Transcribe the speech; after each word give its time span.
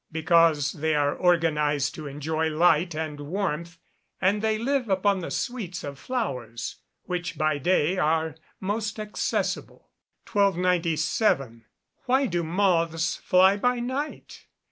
_Because 0.11 0.71
they 0.71 0.95
are 0.95 1.15
organised 1.15 1.93
to 1.93 2.07
enjoy 2.07 2.49
light 2.49 2.95
and 2.95 3.19
warmth, 3.19 3.77
and 4.19 4.41
they 4.41 4.57
live 4.57 4.89
upon 4.89 5.19
the 5.19 5.29
sweets 5.29 5.83
of 5.83 5.99
flowers 5.99 6.77
which 7.03 7.37
by 7.37 7.59
day 7.59 7.99
are 7.99 8.33
most 8.59 8.99
accessible. 8.99 9.91
1297. 10.25 11.65
_Why 12.09 12.27
do 12.27 12.43
moths 12.43 13.17
fly 13.17 13.57
by 13.57 13.79
night? 13.79 14.47